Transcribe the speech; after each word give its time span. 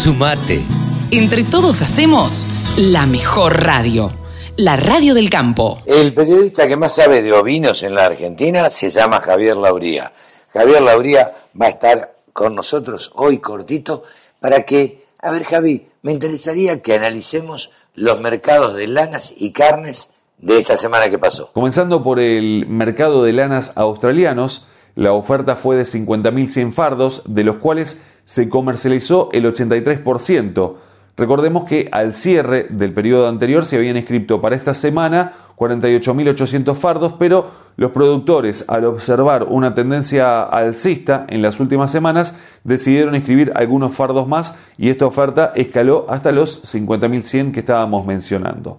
Sumate. 0.00 0.62
Entre 1.10 1.44
todos 1.44 1.82
hacemos 1.82 2.46
la 2.78 3.04
mejor 3.04 3.62
radio. 3.62 4.10
La 4.56 4.78
radio 4.78 5.12
del 5.12 5.28
campo. 5.28 5.82
El 5.84 6.14
periodista 6.14 6.66
que 6.66 6.74
más 6.74 6.94
sabe 6.94 7.20
de 7.20 7.34
ovinos 7.34 7.82
en 7.82 7.94
la 7.94 8.06
Argentina 8.06 8.70
se 8.70 8.88
llama 8.88 9.20
Javier 9.20 9.58
Lauría. 9.58 10.10
Javier 10.54 10.80
Lauría 10.80 11.34
va 11.60 11.66
a 11.66 11.68
estar 11.68 12.14
con 12.32 12.54
nosotros 12.54 13.12
hoy 13.14 13.40
cortito 13.40 14.04
para 14.40 14.62
que, 14.62 15.04
a 15.20 15.32
ver 15.32 15.44
Javi, 15.44 15.86
me 16.00 16.12
interesaría 16.12 16.80
que 16.80 16.94
analicemos 16.94 17.70
los 17.94 18.22
mercados 18.22 18.76
de 18.76 18.88
lanas 18.88 19.34
y 19.36 19.52
carnes 19.52 20.12
de 20.38 20.60
esta 20.60 20.78
semana 20.78 21.10
que 21.10 21.18
pasó. 21.18 21.50
Comenzando 21.52 22.02
por 22.02 22.20
el 22.20 22.66
mercado 22.66 23.22
de 23.22 23.34
lanas 23.34 23.72
australianos, 23.76 24.66
la 24.94 25.12
oferta 25.12 25.56
fue 25.56 25.76
de 25.76 25.82
50.100 25.82 26.72
fardos, 26.72 27.22
de 27.26 27.44
los 27.44 27.56
cuales 27.56 28.00
se 28.24 28.48
comercializó 28.48 29.28
el 29.32 29.44
83%. 29.44 30.74
Recordemos 31.16 31.64
que 31.64 31.88
al 31.92 32.14
cierre 32.14 32.66
del 32.70 32.94
periodo 32.94 33.28
anterior 33.28 33.66
se 33.66 33.76
habían 33.76 33.96
inscrito 33.96 34.40
para 34.40 34.56
esta 34.56 34.72
semana 34.72 35.32
48.800 35.56 36.74
fardos, 36.76 37.14
pero 37.18 37.50
los 37.76 37.90
productores, 37.90 38.64
al 38.68 38.86
observar 38.86 39.44
una 39.44 39.74
tendencia 39.74 40.42
alcista 40.42 41.26
en 41.28 41.42
las 41.42 41.60
últimas 41.60 41.92
semanas, 41.92 42.38
decidieron 42.64 43.14
inscribir 43.14 43.52
algunos 43.54 43.94
fardos 43.94 44.26
más 44.26 44.56
y 44.78 44.88
esta 44.88 45.04
oferta 45.04 45.52
escaló 45.54 46.06
hasta 46.08 46.32
los 46.32 46.62
50.100 46.62 47.52
que 47.52 47.60
estábamos 47.60 48.06
mencionando. 48.06 48.78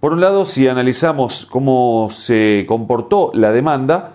Por 0.00 0.12
un 0.12 0.20
lado, 0.20 0.46
si 0.46 0.66
analizamos 0.66 1.46
cómo 1.46 2.08
se 2.10 2.64
comportó 2.66 3.30
la 3.34 3.52
demanda, 3.52 4.14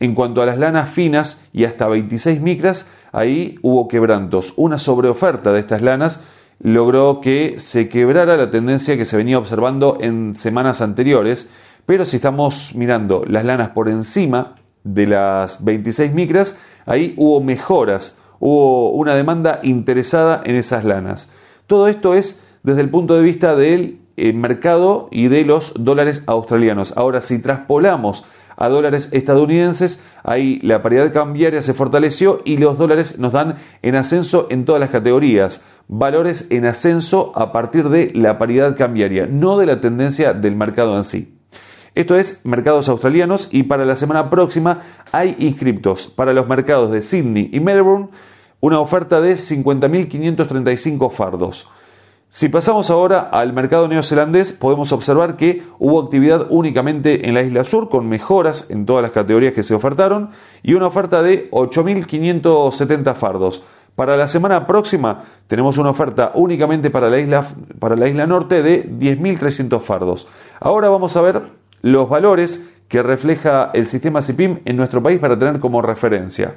en 0.00 0.14
cuanto 0.14 0.42
a 0.42 0.46
las 0.46 0.58
lanas 0.58 0.90
finas 0.90 1.46
y 1.52 1.64
hasta 1.64 1.86
26 1.86 2.40
micras, 2.40 2.88
ahí 3.12 3.58
hubo 3.62 3.88
quebrantos. 3.88 4.52
Una 4.56 4.78
sobreoferta 4.78 5.52
de 5.52 5.60
estas 5.60 5.82
lanas 5.82 6.22
logró 6.60 7.20
que 7.20 7.58
se 7.58 7.88
quebrara 7.88 8.36
la 8.36 8.50
tendencia 8.50 8.96
que 8.96 9.04
se 9.04 9.16
venía 9.16 9.38
observando 9.38 9.98
en 10.00 10.36
semanas 10.36 10.80
anteriores, 10.80 11.48
pero 11.86 12.06
si 12.06 12.16
estamos 12.16 12.74
mirando 12.74 13.24
las 13.26 13.44
lanas 13.44 13.70
por 13.70 13.88
encima 13.88 14.56
de 14.84 15.06
las 15.06 15.64
26 15.64 16.12
micras, 16.12 16.58
ahí 16.86 17.14
hubo 17.16 17.40
mejoras, 17.40 18.18
hubo 18.38 18.90
una 18.90 19.14
demanda 19.14 19.60
interesada 19.62 20.42
en 20.44 20.56
esas 20.56 20.84
lanas. 20.84 21.30
Todo 21.66 21.88
esto 21.88 22.14
es 22.14 22.42
desde 22.62 22.80
el 22.80 22.90
punto 22.90 23.14
de 23.14 23.22
vista 23.22 23.54
del 23.54 24.00
eh, 24.16 24.32
mercado 24.32 25.08
y 25.10 25.28
de 25.28 25.44
los 25.44 25.72
dólares 25.78 26.22
australianos. 26.26 26.96
Ahora, 26.96 27.22
si 27.22 27.40
traspolamos 27.40 28.24
a 28.56 28.68
dólares 28.68 29.08
estadounidenses, 29.12 30.02
ahí 30.24 30.58
la 30.62 30.82
paridad 30.82 31.12
cambiaria 31.12 31.62
se 31.62 31.74
fortaleció 31.74 32.40
y 32.44 32.56
los 32.56 32.78
dólares 32.78 33.18
nos 33.18 33.32
dan 33.32 33.56
en 33.82 33.94
ascenso 33.96 34.46
en 34.50 34.64
todas 34.64 34.80
las 34.80 34.90
categorías. 34.90 35.62
Valores 35.88 36.46
en 36.50 36.66
ascenso 36.66 37.32
a 37.36 37.52
partir 37.52 37.88
de 37.88 38.10
la 38.14 38.38
paridad 38.38 38.76
cambiaria, 38.76 39.26
no 39.26 39.58
de 39.58 39.66
la 39.66 39.80
tendencia 39.80 40.32
del 40.32 40.56
mercado 40.56 40.96
en 40.96 41.04
sí. 41.04 41.38
Esto 41.94 42.16
es 42.16 42.44
mercados 42.44 42.88
australianos 42.88 43.48
y 43.52 43.62
para 43.62 43.84
la 43.84 43.96
semana 43.96 44.28
próxima 44.28 44.80
hay 45.12 45.34
inscriptos 45.38 46.08
para 46.08 46.34
los 46.34 46.46
mercados 46.46 46.90
de 46.90 47.00
Sydney 47.00 47.48
y 47.52 47.60
Melbourne 47.60 48.08
una 48.60 48.80
oferta 48.80 49.20
de 49.20 49.34
50.535 49.34 51.10
fardos. 51.10 51.68
Si 52.28 52.48
pasamos 52.48 52.90
ahora 52.90 53.20
al 53.20 53.52
mercado 53.52 53.88
neozelandés, 53.88 54.52
podemos 54.52 54.92
observar 54.92 55.36
que 55.36 55.62
hubo 55.78 56.02
actividad 56.02 56.48
únicamente 56.50 57.28
en 57.28 57.34
la 57.34 57.42
isla 57.42 57.64
sur, 57.64 57.88
con 57.88 58.08
mejoras 58.08 58.68
en 58.68 58.84
todas 58.84 59.02
las 59.02 59.12
categorías 59.12 59.54
que 59.54 59.62
se 59.62 59.74
ofertaron, 59.74 60.30
y 60.62 60.74
una 60.74 60.88
oferta 60.88 61.22
de 61.22 61.50
8.570 61.50 63.14
fardos. 63.14 63.62
Para 63.94 64.18
la 64.18 64.28
semana 64.28 64.66
próxima 64.66 65.22
tenemos 65.46 65.78
una 65.78 65.90
oferta 65.90 66.32
únicamente 66.34 66.90
para 66.90 67.08
la 67.08 67.18
isla, 67.18 67.46
para 67.78 67.96
la 67.96 68.08
isla 68.08 68.26
norte 68.26 68.62
de 68.62 68.84
10.300 68.86 69.80
fardos. 69.80 70.28
Ahora 70.60 70.90
vamos 70.90 71.16
a 71.16 71.22
ver 71.22 71.42
los 71.80 72.08
valores 72.08 72.68
que 72.88 73.02
refleja 73.02 73.70
el 73.72 73.86
sistema 73.86 74.20
CIPIM 74.20 74.60
en 74.64 74.76
nuestro 74.76 75.02
país 75.02 75.18
para 75.18 75.38
tener 75.38 75.60
como 75.60 75.80
referencia. 75.80 76.56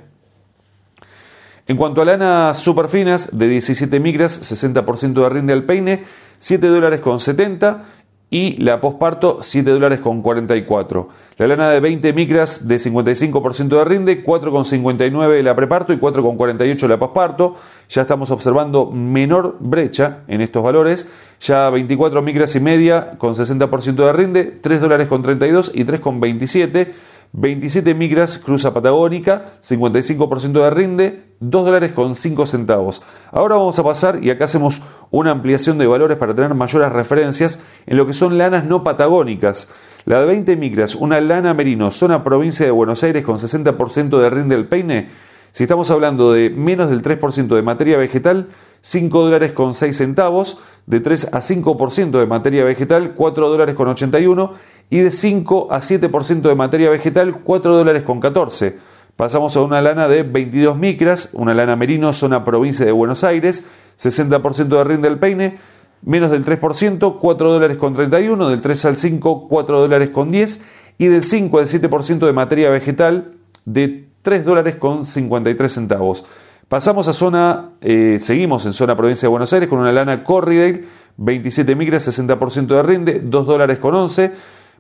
En 1.70 1.78
cuanto 1.78 2.02
a 2.02 2.06
lanas 2.06 2.58
superfinas 2.58 3.38
de 3.38 3.48
17 3.48 4.00
micras, 4.00 4.42
60% 4.42 5.14
de 5.14 5.30
rinde 5.30 5.54
al 5.54 5.66
peine, 5.66 6.04
7 6.40 6.66
dólares 6.66 7.00
con 7.00 7.20
70 7.20 7.86
y 8.32 8.58
la 8.58 8.82
posparto 8.82 9.44
7 9.44 9.70
dólares 9.70 10.00
con 10.00 10.24
44. 10.24 11.10
La 11.38 11.46
lana 11.46 11.70
de 11.70 11.80
20 11.80 12.12
micras 12.14 12.68
de 12.68 12.78
55% 12.78 13.68
de 13.68 13.86
rinde, 13.86 14.24
4,59 14.24 15.44
la 15.44 15.56
preparto 15.56 15.94
y 15.94 15.98
4,48 15.98 16.88
la 16.88 16.98
posparto. 16.98 17.58
Ya 17.88 18.02
estamos 18.02 18.32
observando 18.32 18.90
menor 18.90 19.58
brecha 19.60 20.24
en 20.28 20.42
estos 20.42 20.64
valores. 20.64 21.08
Ya 21.40 21.70
24 21.70 22.24
micras 22.24 22.56
y 22.56 22.62
media 22.62 23.12
con 23.20 23.36
60% 23.36 23.94
de 23.94 24.14
rinde, 24.14 24.44
3 24.46 24.82
dólares 24.82 25.08
con 25.08 25.22
32 25.22 25.72
y 25.76 25.86
3,27. 25.86 26.88
27 27.32 27.94
micras 27.94 28.40
cruza 28.40 28.74
patagónica, 28.74 29.54
55% 29.62 30.64
de 30.64 30.70
rinde, 30.72 31.24
2 31.40 31.66
dólares 31.66 31.92
con 31.92 32.16
5 32.16 32.48
centavos. 32.48 33.04
Ahora 33.32 33.56
vamos 33.56 33.78
a 33.78 33.84
pasar 33.84 34.24
y 34.24 34.32
acá 34.32 34.46
hacemos 34.46 34.82
una 35.12 35.30
ampliación 35.32 35.78
de 35.78 35.86
valores 35.86 36.18
para 36.18 36.34
tener 36.34 36.56
mayores 36.56 36.92
referencias 36.92 37.64
en 37.86 37.98
lo 37.98 38.08
que 38.08 38.14
son 38.14 38.40
lanas 38.40 38.66
no 38.66 38.84
patagónicas. 38.84 39.70
La 40.06 40.22
de 40.22 40.26
20 40.26 40.56
micras, 40.58 40.96
una 40.96 41.22
lana 41.22 41.54
merino, 41.54 41.92
zona 41.92 42.24
provincia 42.24 42.66
de 42.66 42.72
Buenos 42.72 43.04
Aires 43.04 43.24
con 43.24 43.38
60% 43.38 44.20
de 44.20 44.30
rinde 44.32 44.56
del 44.56 44.68
peine. 44.68 45.10
Si 45.52 45.64
estamos 45.64 45.92
hablando 45.92 46.32
de 46.32 46.50
menos 46.50 46.90
del 46.90 47.04
3% 47.04 47.56
de 47.56 47.62
materia 47.62 47.98
vegetal, 47.98 48.50
5 48.82 49.22
dólares 49.22 49.52
con 49.52 49.74
6 49.74 49.96
centavos, 49.96 50.60
de 50.86 51.00
3 51.00 51.34
a 51.34 51.42
5% 51.42 52.20
de 52.20 52.26
materia 52.26 52.64
vegetal, 52.64 53.14
4 53.16 53.50
dólares 53.50 53.76
con 53.76 53.88
81 53.88 54.54
y 54.90 55.00
de 55.00 55.12
5 55.12 55.68
a 55.72 55.80
7% 55.82 56.42
de 56.42 56.56
materia 56.56 56.90
vegetal, 56.90 57.42
4 57.44 57.76
dólares 57.76 58.04
con 58.04 58.20
14. 58.20 58.78
Pasamos 59.16 59.58
a 59.58 59.62
una 59.62 59.82
lana 59.82 60.08
de 60.08 60.24
22 60.24 60.78
micras, 60.78 61.30
una 61.34 61.54
lana 61.54 61.76
merino, 61.76 62.14
zona 62.14 62.46
provincia 62.46 62.86
de 62.86 62.92
Buenos 62.92 63.24
Aires, 63.24 63.66
60% 64.00 64.68
de 64.68 64.84
rinde 64.86 65.10
del 65.10 65.20
peine, 65.20 65.58
menos 66.02 66.32
del 66.32 66.46
3%, 66.46 67.20
4 67.20 67.52
dólares 67.52 67.78
con 67.78 67.94
31, 67.94 68.50
del 68.50 68.62
3 68.62 68.86
al 68.86 68.96
5, 68.96 69.48
4 69.50 69.80
dólares 69.82 70.10
con 70.10 70.32
10 70.32 70.64
y 70.98 71.08
del 71.08 71.26
5 71.26 71.60
al 71.60 71.66
7% 71.66 72.26
de 72.26 72.34
materia 72.34 72.70
vegetal, 72.70 73.34
de 73.66 74.08
3 74.22 74.46
dólares 74.46 74.76
con 74.76 75.06
53 75.06 75.74
centavos. 75.74 76.26
Pasamos 76.70 77.08
a 77.08 77.14
zona, 77.14 77.72
eh, 77.82 78.20
seguimos 78.22 78.64
en 78.68 78.74
zona 78.74 78.96
provincia 78.96 79.26
de 79.26 79.32
Buenos 79.32 79.52
Aires 79.54 79.68
con 79.68 79.80
una 79.80 79.92
lana 79.92 80.24
Corridale, 80.24 80.84
27 81.18 81.76
micras, 81.76 82.08
60% 82.08 82.76
de 82.76 82.84
rinde, 82.84 83.22
2 83.24 83.48
dólares 83.48 83.80
con 83.80 83.96
11. 83.96 84.34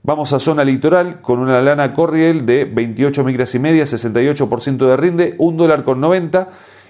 Vamos 0.03 0.31
a 0.31 0.39
zona 0.39 0.63
litoral 0.63 1.19
con 1.21 1.39
una 1.39 1.63
lana 1.63 1.91
Corriel 1.95 2.45
de 2.45 2.65
28 2.65 3.23
micras 3.23 3.55
y 3.55 3.59
media, 3.59 3.85
68% 3.85 4.87
de 4.87 4.97
rinde, 4.97 5.35
1 5.39 5.57
dólar 5.57 5.83
con 5.83 5.99
90. 5.99 6.49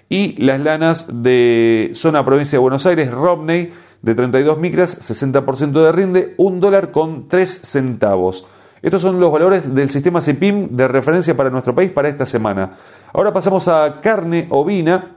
Y 0.09 0.35
las 0.43 0.59
lanas 0.59 1.07
de 1.23 1.91
zona 1.95 2.25
provincia 2.25 2.57
de 2.57 2.61
Buenos 2.61 2.85
Aires, 2.85 3.09
Romney, 3.09 3.71
de 4.01 4.15
32 4.15 4.59
micras, 4.59 4.99
60% 4.99 5.81
de 5.81 5.91
rinde, 5.93 6.33
1 6.35 6.59
dólar 6.59 6.91
con 6.91 7.29
3 7.29 7.49
centavos. 7.49 8.45
Estos 8.81 9.01
son 9.01 9.19
los 9.19 9.31
valores 9.31 9.73
del 9.73 9.89
sistema 9.89 10.21
CIPIM 10.21 10.69
de 10.75 10.87
referencia 10.87 11.35
para 11.35 11.49
nuestro 11.49 11.75
país 11.75 11.91
para 11.91 12.09
esta 12.09 12.25
semana. 12.25 12.77
Ahora 13.13 13.33
pasamos 13.33 13.67
a 13.67 13.99
carne 14.01 14.47
ovina 14.49 15.15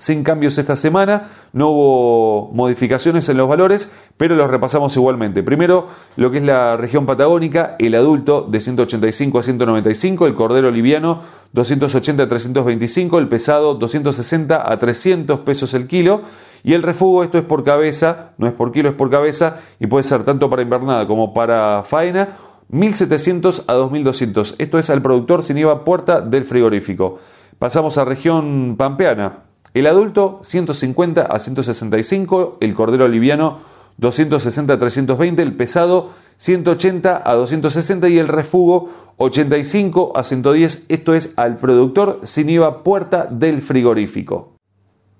sin 0.00 0.24
cambios 0.24 0.56
esta 0.56 0.76
semana, 0.76 1.28
no 1.52 1.68
hubo 1.68 2.50
modificaciones 2.54 3.28
en 3.28 3.36
los 3.36 3.46
valores, 3.46 3.92
pero 4.16 4.34
los 4.34 4.50
repasamos 4.50 4.96
igualmente. 4.96 5.42
Primero, 5.42 5.88
lo 6.16 6.30
que 6.30 6.38
es 6.38 6.42
la 6.42 6.78
región 6.78 7.04
patagónica, 7.04 7.76
el 7.78 7.94
adulto 7.94 8.40
de 8.40 8.62
185 8.62 9.38
a 9.38 9.42
195, 9.42 10.26
el 10.26 10.34
cordero 10.34 10.70
liviano 10.70 11.20
280 11.52 12.22
a 12.22 12.28
325, 12.28 13.18
el 13.18 13.28
pesado 13.28 13.74
260 13.74 14.72
a 14.72 14.78
300 14.78 15.40
pesos 15.40 15.74
el 15.74 15.86
kilo, 15.86 16.22
y 16.62 16.72
el 16.72 16.82
refugo, 16.82 17.22
esto 17.22 17.36
es 17.36 17.44
por 17.44 17.62
cabeza, 17.62 18.32
no 18.38 18.46
es 18.46 18.54
por 18.54 18.72
kilo, 18.72 18.88
es 18.88 18.94
por 18.94 19.10
cabeza, 19.10 19.58
y 19.80 19.86
puede 19.86 20.04
ser 20.04 20.24
tanto 20.24 20.48
para 20.48 20.62
invernada 20.62 21.06
como 21.06 21.34
para 21.34 21.82
faena, 21.84 22.36
1700 22.70 23.64
a 23.66 23.72
2200. 23.74 24.54
Esto 24.58 24.78
es 24.78 24.90
al 24.90 25.02
productor 25.02 25.42
sin 25.42 25.58
IVA 25.58 25.84
puerta 25.84 26.20
del 26.20 26.44
frigorífico. 26.44 27.18
Pasamos 27.58 27.98
a 27.98 28.04
región 28.04 28.76
pampeana. 28.78 29.44
El 29.74 29.86
adulto 29.86 30.40
150 30.42 31.22
a 31.22 31.38
165, 31.38 32.58
el 32.60 32.74
cordero 32.74 33.06
liviano 33.08 33.58
260 33.98 34.72
a 34.72 34.78
320, 34.78 35.42
el 35.42 35.56
pesado 35.56 36.10
180 36.38 37.22
a 37.24 37.34
260 37.34 38.08
y 38.08 38.18
el 38.18 38.28
refugo 38.28 38.88
85 39.18 40.12
a 40.16 40.24
110. 40.24 40.86
Esto 40.88 41.14
es 41.14 41.34
al 41.36 41.58
productor 41.58 42.20
sin 42.24 42.48
IVA 42.48 42.82
puerta 42.82 43.26
del 43.30 43.62
frigorífico. 43.62 44.54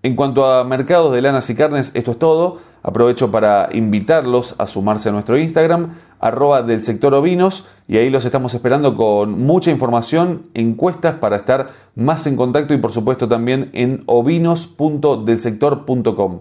En 0.03 0.17
cuanto 0.17 0.47
a 0.47 0.65
mercados 0.65 1.13
de 1.13 1.21
lanas 1.21 1.51
y 1.51 1.55
carnes, 1.55 1.91
esto 1.95 2.13
es 2.13 2.19
todo. 2.19 2.59
Aprovecho 2.83 3.31
para 3.31 3.69
invitarlos 3.73 4.55
a 4.57 4.67
sumarse 4.67 5.11
a 5.11 5.13
nuestro 5.13 5.37
Instagram, 5.37 5.99
arroba 6.21 6.63
del 6.63 6.83
sector 6.83 7.15
ovinos 7.15 7.67
y 7.89 7.97
ahí 7.97 8.11
los 8.11 8.25
estamos 8.25 8.55
esperando 8.55 8.97
con 8.97 9.43
mucha 9.43 9.71
información, 9.71 10.47
encuestas 10.55 11.17
para 11.17 11.37
estar 11.37 11.71
más 11.97 12.27
en 12.27 12.37
contacto 12.37 12.75
y 12.75 12.79
por 12.79 12.93
supuesto 12.93 13.29
también 13.29 13.71
en 13.73 14.03
ovinos.delsector.com. 14.07 16.41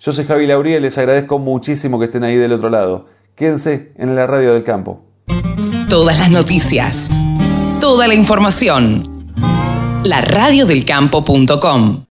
Yo 0.00 0.12
soy 0.12 0.24
Javi 0.24 0.46
Lauría 0.46 0.78
y 0.78 0.80
les 0.80 0.96
agradezco 0.98 1.38
muchísimo 1.38 1.98
que 1.98 2.06
estén 2.06 2.24
ahí 2.24 2.36
del 2.36 2.52
otro 2.52 2.70
lado. 2.70 3.06
Quédense 3.36 3.92
en 3.96 4.16
la 4.16 4.26
radio 4.26 4.54
del 4.54 4.64
campo. 4.64 5.02
Todas 5.88 6.18
las 6.18 6.30
noticias, 6.30 7.10
toda 7.80 8.08
la 8.08 8.14
información. 8.14 9.26
La 10.04 10.22
radiodelcampo.com 10.22 12.04